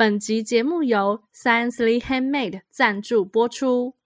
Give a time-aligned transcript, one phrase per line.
[0.00, 3.96] 本集节目由 Sciencely Handmade 赞助播出。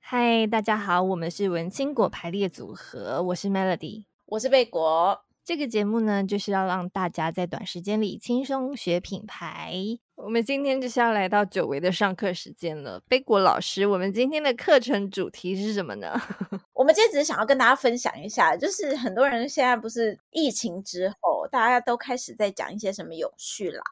[0.00, 5.29] 嗨，大家好，我们是文青果排列组合，我是 Melody，我是贝果。
[5.50, 9.74] 这个节目呢，就是要让大家在短时间里轻松学品牌。
[10.14, 13.02] 我们今天就是要来到久违的上课时间了。
[13.08, 16.14] 贝果老师，我们今天的课程主题是什么呢？
[16.72, 23.82] 我们今天只是想要跟大家分享一下，就是很多人现在不是疫情之后，大家都开始在讲一些什么永续啦、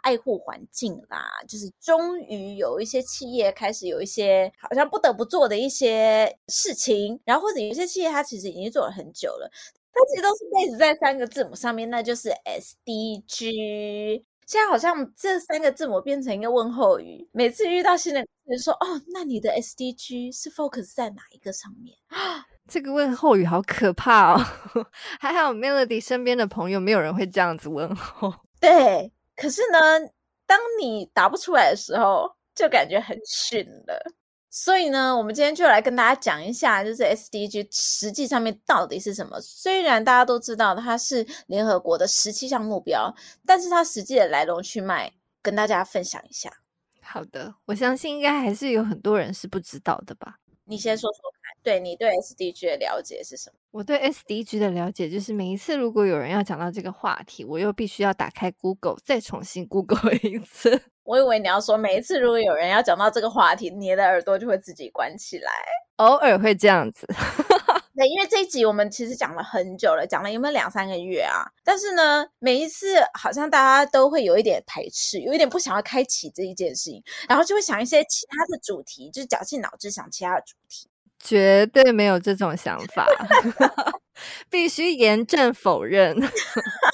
[0.00, 9.50] 爱护环境啦，就是终于有一些企业开始有一些好像不得不做的一些事情，然后或者有些企业它其实已经做了很久了。
[9.94, 14.24] 它其实都是 base 在三个字母上面，那就是 SDG。
[14.46, 21.96] 现在好像这三个字母变成一个问候语，每次遇到新的人说：“哦，那你的 SDG 是 focus 在哪一个上面？”
[22.68, 24.44] 这个问候语好可怕哦！
[25.20, 28.34] 还好 Melody 身边的朋友没有人会这样子问候。
[28.60, 29.78] 对，可是呢，
[30.46, 34.12] 当你答不出来的时候，就感觉很逊了。
[34.56, 39.40] 所以呢，我们今天就来跟大家讲一下，就是 SDG 实际上面到底是什么。
[39.40, 43.12] 虽然大家都知道它是联合国的十七项目标，
[43.44, 46.52] 但是它实际的来龙去脉，跟大家分享一下。
[47.02, 50.38] 好的，我相信应该还是有很多人是不知道的吧？
[50.66, 53.56] 你先说说看，对你对 SDG 的了解是什么？
[53.72, 60.80] 我对 SDG 的了解就是，每一次如果有人要讲到这个话题，我又必须要打开 Google，再重新 Google 一次。
[61.04, 65.50] 我以为你要说，每一次如果有人要讲到这个话题，你的耳朵就会自己关起来。
[65.96, 67.06] 偶尔会这样子。
[67.96, 71.46] 对，因为这一集我们其实讲了很久了，讲了有没有两三个月啊？
[71.62, 80.88] 但是呢，每一次好像大家都会有一点排斥，有一点不想要开启这一件事情，然后就会想一些其他的主题，就是绞尽脑汁想其他的主题。
[81.20, 83.06] 绝对没有这种想法，
[84.50, 86.16] 必须严正否认。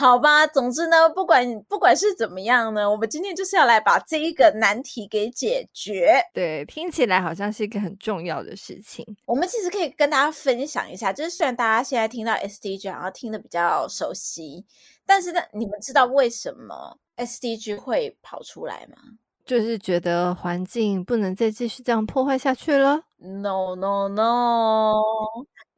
[0.00, 6.22] 好吧，总之呢，不管不管是怎么样呢，我们今天就是要来把这一个难题给解决。
[6.32, 9.04] 对，听起来好像是一个很重要的事情。
[9.26, 14.64] 我们其实可以跟大家分享一下，就是虽然大家现在听到 SDG 好像听得比较熟悉，
[15.04, 18.96] 但是呢，你们知道为什么 SDG 会跑出来吗？
[19.44, 23.02] 就是觉得环境不能再继续这样破坏下去了。
[23.18, 24.94] No no no。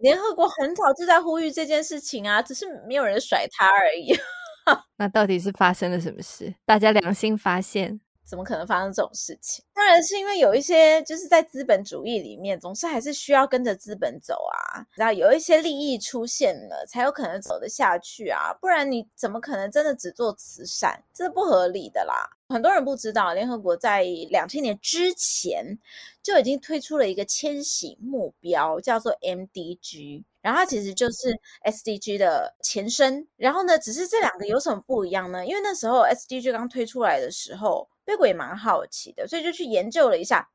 [0.02, 4.12] 联合国很早就在呼吁这件事情啊，只是没有人甩他而已。
[4.98, 6.54] 那到底是发生了什么事？
[6.66, 9.64] 大家良心发现，怎么可能发生这种事情？
[9.74, 14.86] 当然是因为有一些就是在资本主义里面，总是还是需要跟着资本走啊。
[14.94, 18.52] 然后有一些利益出现了，才有可能走得下去啊。
[18.60, 21.02] 不然你怎么可能真的只做慈善？
[21.12, 22.14] 这是不合理的啦。
[22.48, 25.78] 很多人不知道，联合国在两千年之前
[26.22, 33.26] 就已经推出了一个千禧目标，叫做 MDG，然后它其实就是 SDG 的前身。
[33.36, 35.46] 然后呢，只是这两个有什么不一样呢？
[35.46, 40.50] 因为那时候 SDG 刚推出来的时候，贝果也蛮好奇的，所以就去研究了一下。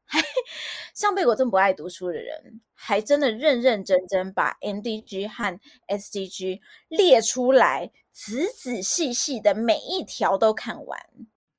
[0.93, 6.59] 像贝果这么不爱读书的人，还真的认认真真把 MDG 和 SDG
[6.89, 10.99] 列出来，仔仔细细的每一条都看完。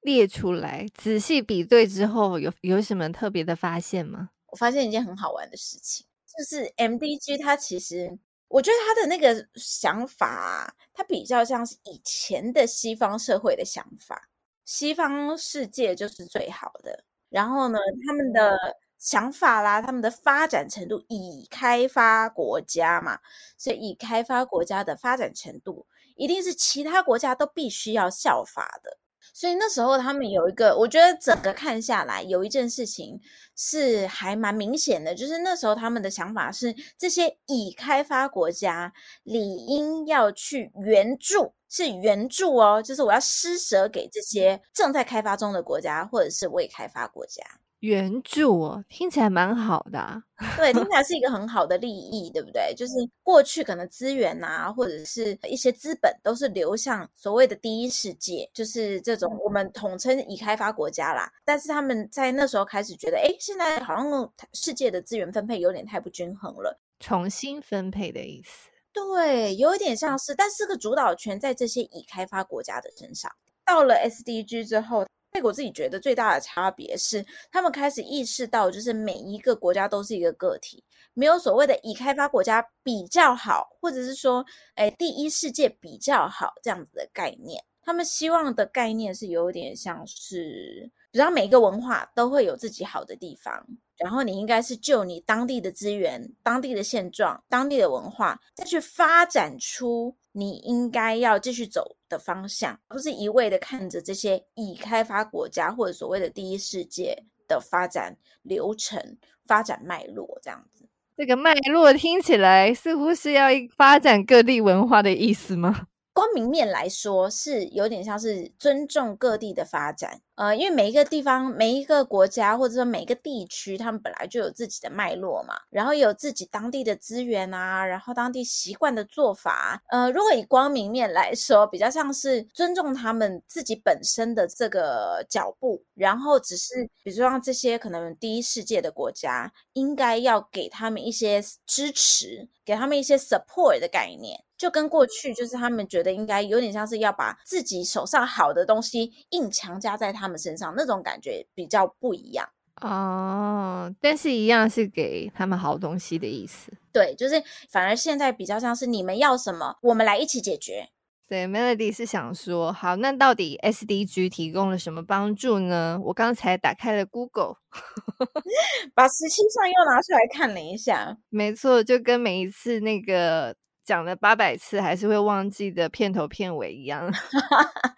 [0.01, 4.31] 列出来，仔细比对之后，有有什么特别的发现吗？
[4.51, 6.07] 我发现一件很好玩的事情，
[6.39, 8.17] 就是 MDG 它其实，
[8.47, 14.29] 我觉得它的那个想法啊，它比较像是以前的西方社会的想法，
[14.65, 17.03] 西方世界就是最好的。
[17.29, 18.57] 然后呢，他们的
[18.99, 23.19] 想法啦，他们的发展程度，已开发国家嘛，
[23.59, 28.99] 所以已开发国家的发展程度，一定是其他国家都必须要效法的。
[29.33, 33.21] 所以那时候他们有一个，我觉得整个看下来，有一件事情
[33.57, 47.43] 是还蛮明显的，就是那时候他们的想法是，这些已开发国家理应要去援助，是援助哦，就是我要施舍给这些正在开发中的国家或者是未开发国家。
[47.81, 50.23] 援助哦，听起来蛮好的啊。
[50.57, 52.75] 对，听起来是一个很好的利益，对不对？
[52.77, 52.93] 就是
[53.23, 61.31] 过去可能资源啊，或者是一些资本，都是流向所谓的第一世界，就是这种我们统称已开发国家啦。
[61.45, 68.71] 但是他们在那时候开始觉得，哎，现在好像世界的资源分配有点太不均衡了，重新分配的意思。
[68.93, 73.31] 对，有一点像是，但是这个主导权在这些已开发国家的身上。
[73.65, 75.07] 到了 SDG 之后。
[75.31, 80.83] 贝果自己觉得最大的差别是，他们开始意识到，就是每一个国家都是一个个体，
[81.15, 84.45] 没有所谓的已开发国家比较好，或者是说，
[84.75, 87.63] 哎，第一世界比较好这样子的概念。
[87.83, 93.67] 他们希望的概念是有点像是，比如每一个文化都会有自己好的地方，
[93.97, 109.19] 然后你应该是就你当地的资源、当地的现状、当地的文化，再去发展出你应该要继续走的方向，而不是一味的看着这些已开发国家或者所谓的第一世界的发展流程、
[109.49, 110.89] 发展脉络这样子。
[111.17, 115.89] 这个脉络听起来似乎是要发展各地文化的意思吗？
[116.19, 144.48] 光明面来说，是有点像是尊重各地的发展，呃，因为每一个地方、每一个国家，或者说每一个地区，他们本来就有自己的脉络嘛，然后有自己当地的资源啊，然后当地习惯的做法，呃，如果以光明面来说，比较像是尊重他们自己本身的这个脚步，然后只是，比如说像这些可能第一世界的国家，应该要给他们一些支持，给他们一些 support 的概念。
[144.59, 152.49] 就跟过去，就是他们觉得应该有点像是要把自己手上好的东西硬强加在他们身上，那种感觉比较不一样
[152.83, 153.95] 哦。
[154.01, 156.73] 但是一样是给他们好东西的意思。
[156.93, 157.41] 对，就是
[157.71, 160.89] 反而现在比较像是你们要什么，我们来一起解决。
[161.29, 166.01] 对，Melody 是想说，好，那到底 SDG 提供了什么帮助呢？
[166.03, 167.57] 我刚才打开了 Google，
[168.95, 171.17] 把十七项又拿出来看了一下。
[171.29, 173.55] 没错，就跟每一次那个。
[173.89, 177.11] 讲了八百次还是会忘记的片头片尾一样。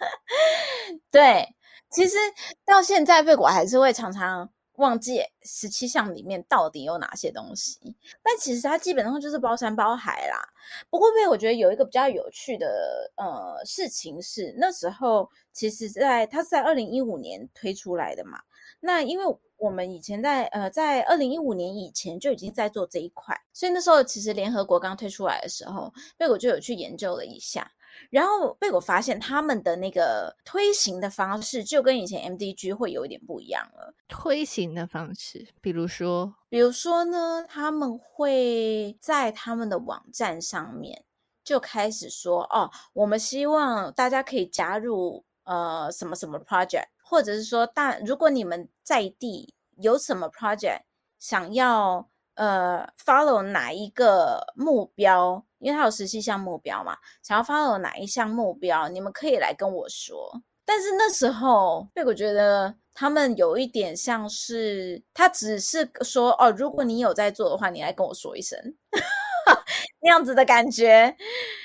[1.11, 1.49] 对，
[1.91, 2.17] 其实
[2.65, 7.81] 到现在贝果还是会常常忘记十七项里面到底有哪些东西，
[8.23, 10.41] 但其实它基本上就是包山包海啦。
[10.89, 18.39] 不过贝果觉得有一个比较有趣的呃事情是，那时候其实在它是在二零一五年推出来的嘛。
[18.81, 19.25] 那因为
[19.59, 27.71] 我们以前在呃在二零一五年以前就已经在做这一块，所以那时候其实联合国刚推出来的时候，贝果就有去研究了一下，
[28.09, 33.95] 然后贝果发现他们的那个推行的方式就跟以前 MDG 会有一点不一样了。
[34.09, 41.05] 推行的方式，比如说，比如说呢，他们会在他们的网站上面
[41.45, 46.87] 就开始说，哦，我们希望大家可以加入呃什么什么 project。
[47.11, 50.83] 或者是说，大如果你们在地有什么 project
[51.19, 60.41] 想要呃 follow 哪一个目标，因为它有十七项目标嘛，想要 follow 哪一项目标，你们可以来跟我说。
[60.65, 68.57] 但是那时候，贝果觉得他们有一点像是，他只是说哦，如果你有在做的话，你来跟我说一声，
[70.01, 71.17] 那样子的感觉，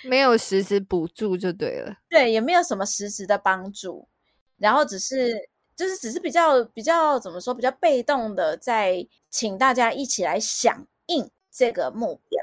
[0.03, 4.09] 没有实质补助就对了，对，也没有什么实质的帮助。
[4.57, 12.41] 然后只是就是只是比较比较怎么说，比较被动的在请大家一起来响应这个目标，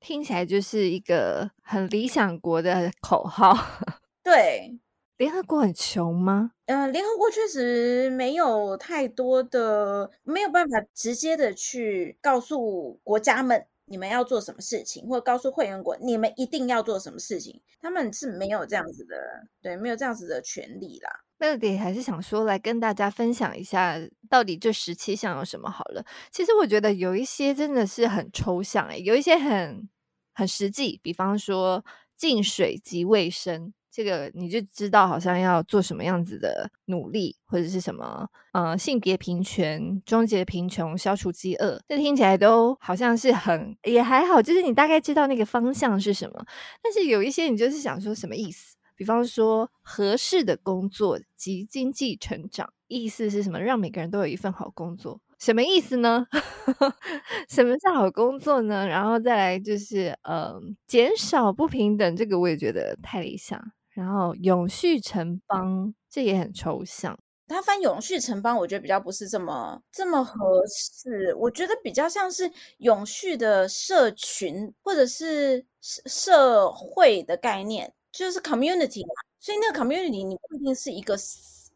[0.00, 3.56] 听起来就是一个很理想国的口号。
[4.22, 4.78] 对，
[5.16, 6.52] 联合国很穷吗？
[6.66, 13.66] 呃，联合国确实没有太多的，没有办法直接的去告诉国家们。
[13.86, 19.14] 你们要做什么事情，或者告诉会员国你们一定要做什么事情，他们是没有这样子的，
[19.60, 21.23] 对，没有这样子的权利啦。
[21.38, 23.96] 那得还是想说来跟大家分享一下，
[24.28, 26.04] 到底这十七项有什么好了。
[26.30, 29.88] 其实我觉得有一些真的是很抽象，诶，有一些很
[30.32, 31.84] 很实际，比方说
[32.16, 33.72] 净水及卫生。
[33.96, 46.44] 这个你就知道，好像要做什么样子的努力，或者是什么，呃，性别平权、终结贫穷、消除饥饿，这听起来都好像是很也还好，就是你大概知道那个方向是什么。
[46.82, 48.74] 但是有一些你就是想说什么意思？
[48.96, 53.60] 比方说合适的工作及经济成长，意思是什么？
[53.60, 55.20] 让每个人都有一份好工作。
[55.38, 56.26] 什么意思呢？
[57.50, 58.86] 什么是好工作呢？
[58.88, 60.54] 然后再来就是，呃，
[60.86, 63.60] 减少不平等，这个我也觉得太理想。
[63.90, 67.18] 然后永续城邦，这也很抽象。
[67.46, 71.34] 他翻永续城邦，我觉得比较不是这么这么合适。
[71.38, 79.14] 我觉得比较像是永续的社群或者是社社会的概念，就是 community 嘛。
[79.40, 81.16] 所以那个 community 你不一定是一个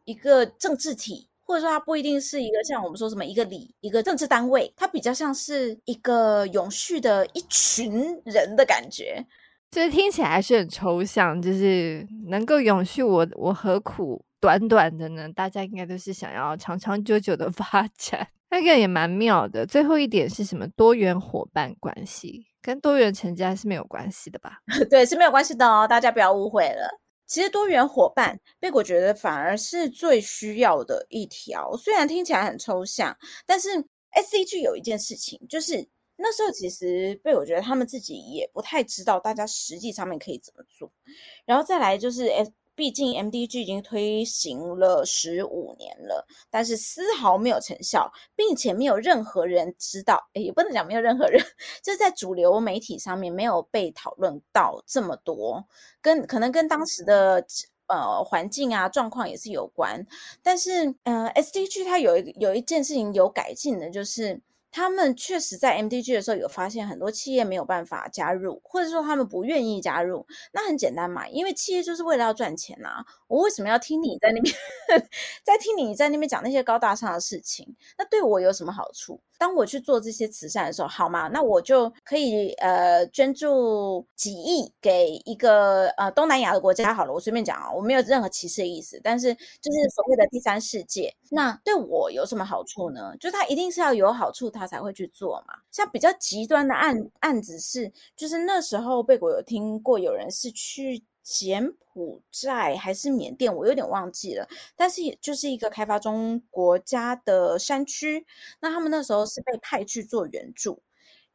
[0.04, 9.26] 一个政治体，或者说它不一定是一个像我们说什么一个里一个政治单位，它比较像是一个永续的一群人的感觉。
[9.70, 15.28] 就是听起来还是很抽象，就是能够永续我，我我何苦短短的呢？
[15.34, 19.66] 大家应该都是想要长长久久的 发展，那个也蛮妙的。
[19.66, 20.66] 最后一点是什么？
[20.68, 24.58] 多元伙伴关系跟多元成家是没有关系的吧？
[24.90, 27.00] 对，是没有关系的哦，大家不要误会了。
[27.26, 31.74] 其实多元伙伴，贝果觉得反而是最需要的一条。
[31.78, 33.70] 虽然听起来很抽象，但是
[34.12, 35.88] SDG 有一件事情就是。
[36.20, 40.90] 那时候其实贝果觉得他们自己也不太知道大家实际上面可以怎么做，
[41.46, 42.44] 然后再来就是诶
[42.78, 51.44] 毕竟 MDG 已经推行了十五年了，但是丝毫没有成效，并且没有任何人知道，诶，也不能讲没有任何人，
[51.82, 55.66] 就是在主流媒体上面没有被讨论到这么多，
[56.00, 57.44] 跟可能跟当时的
[57.88, 60.06] 呃环境啊状况也是有关，
[60.40, 64.40] 但是呃 SDG 它有一有一件事情有改进的，就是。
[64.70, 70.26] 他们确实在 MDG 的时候有发现很多企业没有办法加入，或者说他们不愿意加入。
[70.52, 73.04] 那很简单嘛，因为企业就是为了要赚钱呐。
[73.26, 74.54] 我为什么要听你在那边，
[75.44, 77.76] 在听你在那边讲那些高大上的事情？
[77.98, 79.20] 那对我有什么好处？
[79.38, 81.28] 当我去做这些慈善的时候，好吗？
[81.32, 87.12] 那我就可以呃捐助几亿给一个呃东南亚的国家好了。
[87.12, 93.14] 我随便讲啊，我没有任何歧视的意思，但是就是所谓的第三世界，那对我有什么好处呢？
[93.20, 95.54] 就他一定是要有好处，他才会去做嘛。
[95.70, 101.04] 像比较极端的案案子是，就是那时候贝果有听过有人是去。
[101.30, 104.48] 柬埔寨还是缅甸，我有点忘记了。
[104.74, 108.24] 但是也就是一个开发中国家的山区，
[108.60, 110.80] 那他们那时候是被派去做援助，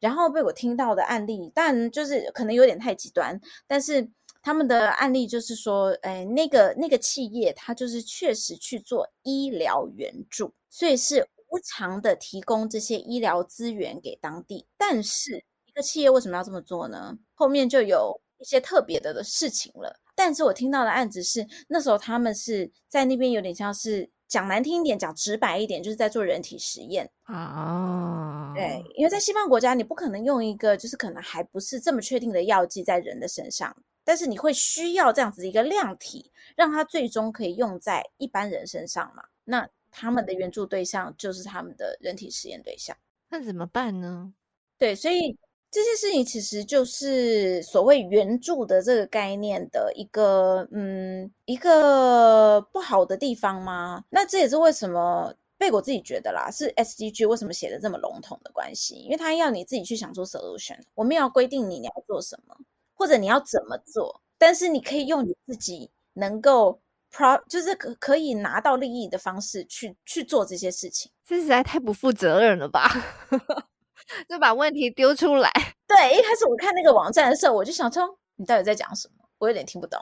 [0.00, 3.40] 然后被我听到的案例，但就是可能有点太极端。
[3.68, 4.10] 但是
[4.42, 11.24] 他们的案例就是说，哎，那个那个企业，他就是确实去做医疗援助，所以是
[11.54, 14.66] 无偿的提供这些医疗资源给当地。
[14.76, 17.16] 但是一个企业为什么要这么做呢？
[17.34, 18.20] 后面就有。
[18.40, 28.52] 一些特别的的事情了，但是我听到的案子是那时候他们是在那边有点像是讲难听一点，讲直白一点，就是在做人体实验啊。
[28.54, 39.22] 对，因为在西方国家，你不可能用一个就是可能还不是这么确定的药剂在人的身上，但是你会需要这样子的一个量体，让它最终可以用在一般人身上嘛。
[39.44, 42.96] 那他们的援助对象就是他们的人体实验对象，
[43.28, 44.34] 那怎么办呢？
[44.78, 45.38] 对，所以。
[45.70, 54.04] 这些事情其实就是所谓援助的这个概念的一个，嗯，一个不好的地方吗？
[54.08, 62.56] 那这也是为什么贝果自己觉得啦，是 SDG 为什么写的这么笼统的关系，因为他要你自己去想出 solution，我们要规定你你要做什么，
[62.94, 66.80] 或者你要怎么做，但是你可以用你自己能够
[67.14, 72.90] pro，就是可可以拿到利益的方式去去做这些事情，这实在太不负责任了吧。
[74.28, 75.50] 就把问题丢出来。
[75.86, 79.24] 对，一开始我看那个网站的时候，我就想说，你到底在讲什么？
[79.38, 79.98] 我有点听不懂。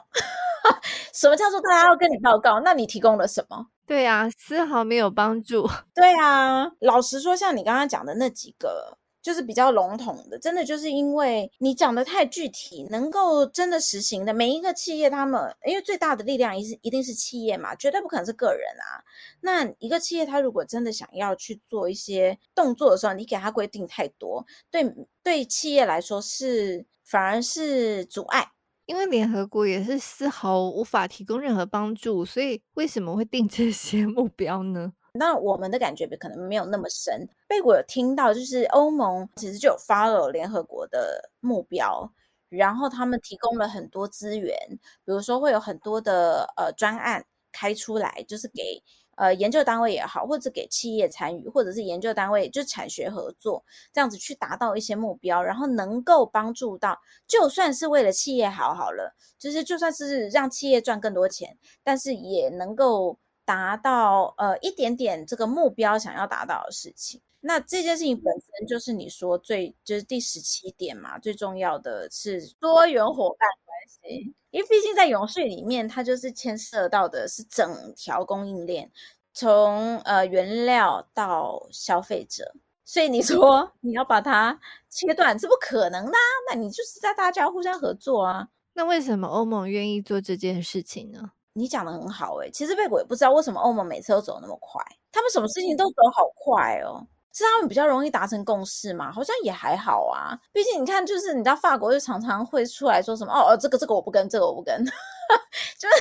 [1.13, 2.59] 什么叫做大家要跟你报告？
[2.61, 3.67] 那你提供了什么？
[3.85, 5.69] 对啊，丝毫没有帮助。
[5.95, 8.97] 对啊，老实说，像你刚刚讲的那几个。
[9.23, 19.01] 就是比较笼统的，真的就是因为你讲的太具体，能够真的实行的每一个企业，他们因为最大的力量一是一定是企业嘛，绝对不可能是个人啊。
[19.39, 28.51] 那一个企业，他如果真的想要去做一些动作的时候，你给他规定太多，对对企业来说是反而是阻碍，
[28.85, 34.91] 因为联合国也是丝毫无法提供任何帮助，所以为什么会定这些目标呢？
[35.15, 37.27] 那我们的感觉可能没有那么深。
[37.47, 42.11] 贝果有听到，就是欧盟其实就有 follow 联合国的目标，
[42.49, 44.57] 然后他们提供了很多资源，
[45.05, 48.81] 比如说会有很多的呃专案开出来，就是给
[49.15, 63.19] 呃研究单位也好，或者给企业参与，或者是研究单位就产学合作这样子去达到一些目标，然后能够帮助到，就算是为了企业好好了，就是就算是让企业赚更多钱，但是也能够。
[63.45, 78.89] 达到呃一点点这个目标想要达到的事情，那这件事情本身就是你说最就是第十七点嘛，最重要的是多元伙伴关系，因为毕竟在永续里面，它就是牵涉到的是整条供应链，
[79.33, 82.53] 从呃原料到消费者，
[82.85, 84.59] 所以你说你要把它
[84.89, 86.13] 切断是不可能的，
[86.49, 88.47] 那你就是在大家互相合作啊。
[88.73, 91.31] 那为什么欧盟愿意做这件事情呢？
[91.53, 99.11] 你讲的很好诶，其实贝果也不知道为什么欧盟每次都走那么快，他们什么事情都走好快哦，是他们比较容易达成共识嘛？
[99.11, 104.83] 好像也还好啊，毕竟你看，就是你知道法国就常常会出来说什么哦哦，这个这个我不跟，这个我不跟，
[105.79, 105.95] 就是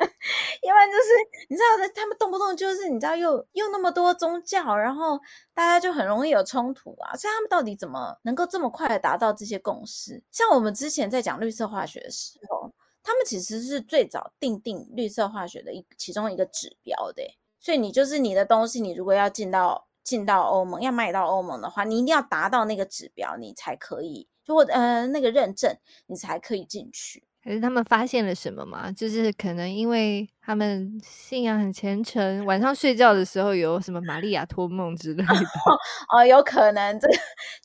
[0.62, 1.10] 因为就是
[1.50, 5.20] 你知道，他们动不动就是你知道又又那么多宗教，然后
[5.54, 10.22] 大家就很容易有冲突啊，所以他们到底怎么能够这么快的达到这些共识？
[10.32, 12.73] 像我们之前在讲绿色化学的时候。
[13.04, 27.22] 他们其实是最早定定绿色化学的一其中一个指标的，所以你就是你的东西，你如果要进到进到欧盟，要卖到欧盟的话，你一定要达到那个指标，你才可以，就或呃那个认证，你才可以进去。
[27.44, 28.90] 还是他们发现了什么吗？
[28.92, 35.28] 就是可能因为他们信仰很虔诚，晚上睡觉的时候有什么玛利亚托梦之类的。
[36.16, 37.14] 哦，有可能，这个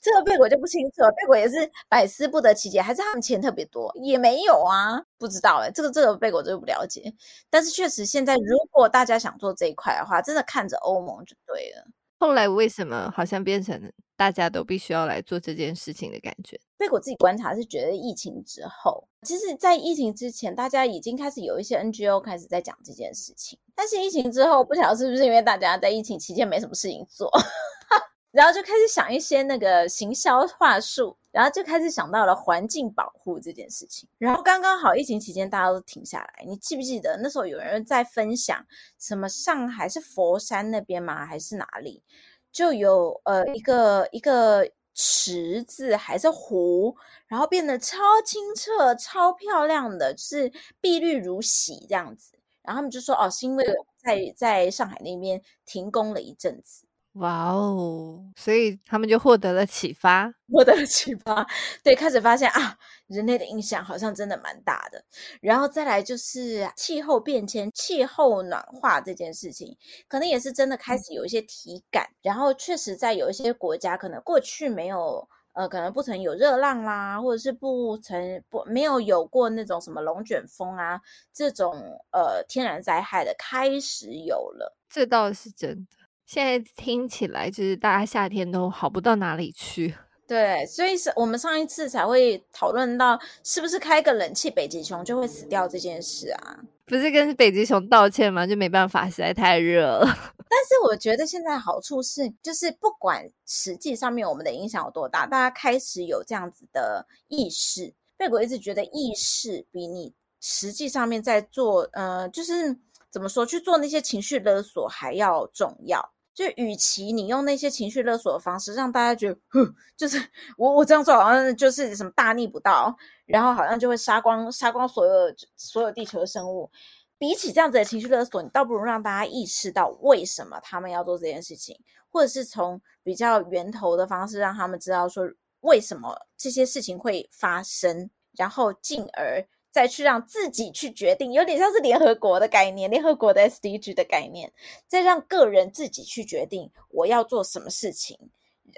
[0.01, 1.09] 这个贝果就不清楚了。
[1.11, 1.55] 贝果也是
[1.87, 3.89] 百思不得其解，还是他们钱特别多？
[4.03, 5.71] 也没有啊，不知道哎。
[5.71, 7.13] 这个这个贝果就不了解。
[7.49, 11.85] 但是确实，现在如果大家想做这一块的话，真的看着欧盟就对了。
[12.19, 16.59] 后来为什么好像变成大家都必须要来做这件事情的感觉？
[16.77, 23.57] 被我自己观察是觉得疫情之后，其实，在疫情之前，大家已经开始有一些 NGO 开始在讲这件事情。
[23.73, 27.31] 但是疫情之后，不晓得是不是因为大家在疫情期间没什么事情做，
[28.31, 34.09] 然后就开始想一些那个行销话术，然后就开始想到了环境保护这件事情。
[34.17, 38.65] 然后刚刚好疫情期间大家都停下来，你记不记得那时候有人在分享
[38.97, 41.25] 什么上海是佛山那边吗？
[41.25, 42.03] 还是哪里？
[42.51, 46.95] 就有呃一个一个池子还是湖，
[47.27, 52.33] 然后变得超清澈、超漂亮的，是碧绿如洗这样子。
[52.63, 53.65] 然后他们就说哦，是因为
[54.03, 56.85] 在在上海那边停工了一阵子。
[57.13, 58.31] 哇哦！
[58.35, 61.45] 所以他们就获得了启发，获得了启发，
[61.83, 65.03] 对，开始发现啊，人类的影响好像真的蛮大的。
[65.41, 69.75] 然后再来就是气候变迁、气候暖化这件事情，
[70.07, 72.05] 可能也是真的开始有一些体感。
[72.05, 81.01] 嗯、然后确实在有一些国家，可能过去没有，呃，可能不曾有热浪啦，或者是不曾不没有有过那种什么龙卷风啊
[81.33, 81.73] 这种
[82.11, 84.77] 呃天然灾害的，开始有了。
[84.87, 85.98] 这倒是真的。
[86.29, 89.95] 现在听起来就是大家夏天都好不到哪里去，
[90.27, 96.59] 对，所以是我们上一次才会讨论到是不是开个冷气北极熊就会死掉这件事啊？
[96.85, 98.45] 不是跟北极熊道歉吗？
[98.45, 100.05] 就没办法，实在太热了。
[100.47, 107.91] 但是我觉得现在好处是，就是不管实际上面我们的影响有多大，大家开始有这样子的意识。
[108.17, 112.77] 贝果一直觉得意识比你实际上面在做，呃，就是
[113.09, 116.11] 怎么说去做那些情绪勒索还要重要。
[116.39, 120.17] 就与其你用那些情绪勒索的方式让大家觉得，哼，就是
[120.57, 126.71] 我我这样做好像就是什么大逆不道，然后好像就会杀光杀光所有所有地球的生物。
[127.17, 131.77] 比起这样子的情绪勒索，你倒不如让大家意识到为什么他们要做这件事情，
[132.09, 135.29] 或者是从比较源头的方式让他们知道说
[135.59, 139.45] 为什么这些事情会发生，然后进而。
[139.79, 144.51] 再去让自己去决定，有点像是联合国的概念，联合国的 SDG 的概念，
[144.87, 148.29] 再让个人自己去决定我要做什么事情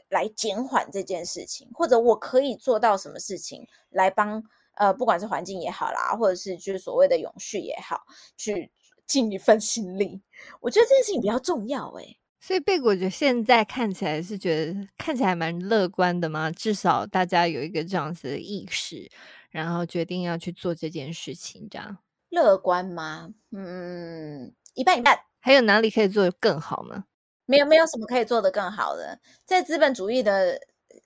[0.09, 4.43] 来减缓这件事情，或者我可以做到什么事情来帮
[4.75, 8.03] 呃，不管是环境也好啦，或者是就是所谓的永续也好，
[8.37, 8.71] 去
[9.07, 10.21] 尽一份心力。
[10.59, 19.09] 我觉得这件事情比较重要诶、所以贝果觉得现在看起来是觉得看起来蛮乐观的嘛，至少大家有一个这样子的意识。
[19.51, 21.97] 然后决定要去做这件事情，这样
[22.29, 23.31] 乐观吗？
[23.51, 25.19] 嗯，一半一半。
[25.39, 27.05] 还有哪里可以做得更好吗？
[27.45, 29.19] 没有，没有什么可以做得更好的。
[29.45, 30.57] 在资本主义的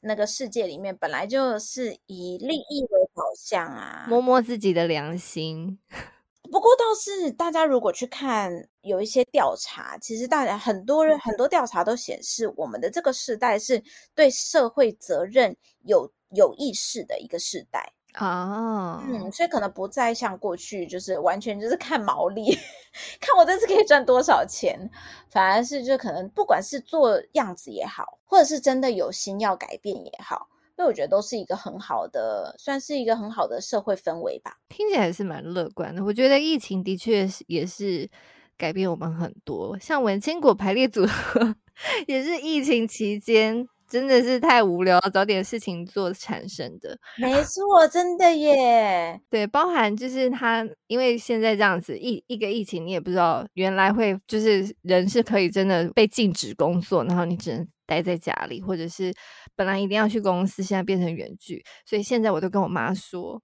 [0.01, 4.05] 那个世界里面，本来就是以利益为导向啊。
[4.07, 5.79] 摸摸自己的良心。
[6.51, 17.91] 不过倒是大家如果去看有一些调查，其实大家很多人很多调查都显示，我们的这个时代是对社会责任有有意识的一个时代。
[18.17, 22.57] 哦，嗯，所以可能不再像过去，就是完全就是看毛利，
[23.19, 24.89] 看我这次可以赚多少钱，
[25.29, 30.47] 反而是就可能不管是做样子也好，或者是真的有心要改变也好，
[30.77, 34.57] 那我觉得都是一个很好的，算是一个很好的社会氛围吧。
[34.69, 36.03] 听起来是蛮乐观的。
[36.03, 38.09] 我觉得疫情的确是也是
[38.57, 41.55] 改变我们很多，像文青果排列组合
[42.07, 43.67] 也是疫情期间。
[43.95, 46.99] 真的是太无聊，找点事情做产生的。
[47.17, 49.17] 没错，真的耶。
[49.29, 59.13] 对，包含就是他，因为现在这样子一一个疫情，你也不知道原来会就是人是可以真的被禁止工作，然后你只能待在家里，或者是
[59.55, 61.63] 本来一定要去公司，现在变成远距。
[61.85, 63.41] 所以现在我都跟我妈说，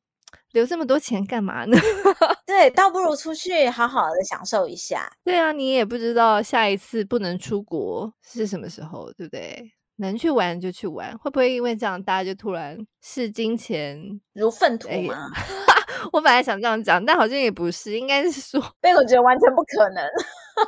[0.52, 1.78] 留这么多钱干嘛呢？
[2.46, 5.10] 对，倒不如出去好好的享受一下。
[5.24, 9.72] 对啊，你也不知道下一次不能出国是什么时候，对不对？
[10.02, 14.00] 能去玩就去玩，会不会因为这样大家就突然视金钱
[14.34, 15.30] 如粪土吗？
[16.12, 20.04] 我本来想这样讲，但好像也不是，应该是说，贝果觉得完全不可能，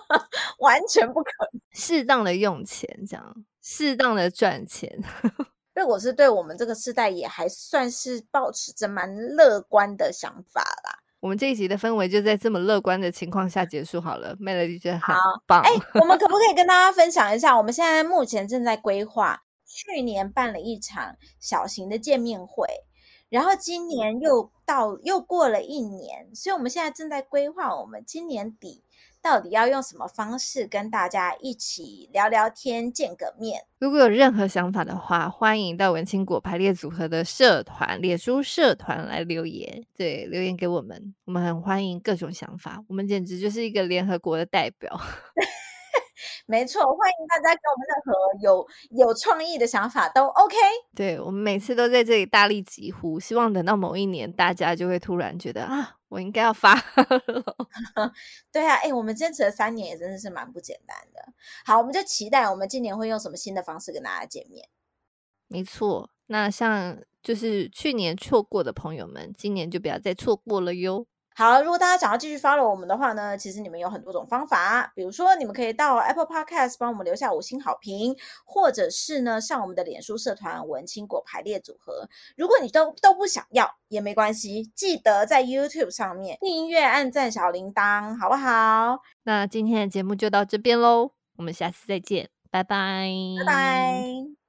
[0.60, 1.62] 完全不可能。
[1.74, 4.90] 适当的用钱，这样适当的赚钱。
[5.74, 11.00] 贝果是对我们这个世代也还算是保持着蛮乐观的想法啦。
[11.24, 15.16] 我们这一集的氛围就在这么乐观的情况下结束好了，Melody 觉得很
[15.48, 15.62] 棒。
[15.62, 17.58] 哎，我们可不可以跟大家分享一下？
[17.58, 22.68] 我们现在目前正在规划，去年办了一场小型的见面会，
[23.34, 28.84] 然后今年又到又过了一年，所以我们现在正在规划我们今年底。
[29.24, 33.64] 到底要用什么方式跟大家一起聊聊天、见个面？
[33.80, 39.84] 如果有任何想法的话，欢迎到文青果排列组合的社团、脸书社团来留言。
[39.96, 42.84] 对，留言给我们，我们很欢迎各种想法。
[42.88, 45.00] 我们简直就是一个联合国的代表。
[46.46, 48.68] 没错，欢迎大家给我们任何有
[49.06, 50.56] 有创意的想法都 OK。
[50.94, 56.84] 对，我们每次都在这里大力疾呼，希望等到某一年，大家就会突然觉得啊，我应该要发了。
[58.52, 61.34] 对啊，哎，我们坚持了三年，也真的是蛮不简单的。
[61.66, 64.68] 好，我们就期待我们今年会用什么新的方式跟大家见面。
[65.48, 71.08] 没错，那像就是去年错过的朋友们，今年就不要再错过了哟。
[71.36, 78.16] 好，如果大家想要继续 follow 我们的话呢，其实你们有很多种方法，比如说你们可以到 Apple Podcast 帮我们留下五星好评，
[78.46, 82.08] 或者是呢上我们的脸书社团文青果排列组合。
[82.36, 89.00] 如果你都都不想要也没关系，记得在 YouTube 上面订阅、按赞小铃铛，好不好？
[89.24, 93.08] 那今天的节目就到这边喽，我们下次再见，拜拜，
[93.40, 94.43] 拜拜。